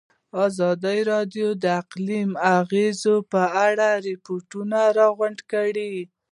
ازادي 0.45 0.99
راډیو 1.11 1.47
د 1.63 1.65
اقلیم 1.81 2.29
د 2.35 2.39
اغېزو 2.59 3.15
په 3.31 3.41
اړه 3.67 3.89
ریپوټونه 4.07 4.79
راغونډ 4.99 5.39
کړي. 5.51 5.93